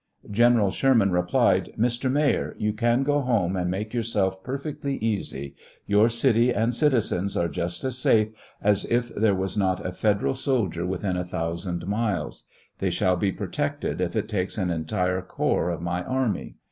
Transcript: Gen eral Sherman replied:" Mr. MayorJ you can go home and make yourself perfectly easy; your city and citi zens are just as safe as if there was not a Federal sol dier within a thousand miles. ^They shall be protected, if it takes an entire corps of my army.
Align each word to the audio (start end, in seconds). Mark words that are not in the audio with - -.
Gen 0.31 0.55
eral 0.55 0.73
Sherman 0.73 1.11
replied:" 1.11 1.73
Mr. 1.79 2.11
MayorJ 2.11 2.55
you 2.59 2.73
can 2.73 3.03
go 3.03 3.21
home 3.21 3.55
and 3.55 3.69
make 3.69 3.93
yourself 3.93 4.43
perfectly 4.43 4.97
easy; 4.97 5.55
your 5.85 6.09
city 6.09 6.51
and 6.51 6.73
citi 6.73 6.93
zens 6.97 7.39
are 7.39 7.47
just 7.47 7.83
as 7.83 7.99
safe 7.99 8.29
as 8.63 8.83
if 8.85 9.13
there 9.13 9.35
was 9.35 9.55
not 9.55 9.85
a 9.85 9.91
Federal 9.91 10.33
sol 10.33 10.65
dier 10.65 10.87
within 10.87 11.17
a 11.17 11.23
thousand 11.23 11.85
miles. 11.85 12.45
^They 12.79 12.91
shall 12.91 13.15
be 13.15 13.31
protected, 13.31 14.01
if 14.01 14.15
it 14.15 14.27
takes 14.27 14.57
an 14.57 14.71
entire 14.71 15.21
corps 15.21 15.69
of 15.69 15.83
my 15.83 16.03
army. 16.03 16.55